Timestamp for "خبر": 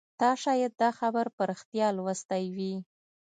0.99-1.25